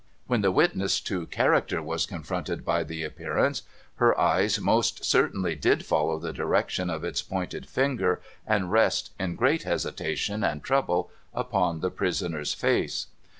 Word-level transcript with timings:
When 0.25 0.41
the 0.41 0.51
Avitness 0.51 0.99
to 1.03 1.27
character 1.27 1.79
was 1.83 2.07
confronted 2.07 2.65
by 2.65 2.83
the 2.83 3.03
Appearance, 3.03 3.61
her 3.97 4.19
eyes 4.19 4.59
most 4.59 5.05
certainly 5.05 5.53
did 5.53 5.85
follow 5.85 6.17
the 6.17 6.33
direction 6.33 6.89
of 6.89 7.03
its 7.03 7.21
pointed 7.21 7.69
finger, 7.69 8.19
and 8.47 8.71
rest 8.71 9.13
in 9.19 9.35
great 9.35 9.61
hesitation 9.61 10.43
and 10.43 10.63
trouble 10.63 11.11
upon 11.35 11.81
the 11.81 11.91
prisoner's 11.91 12.55
face. 12.55 13.05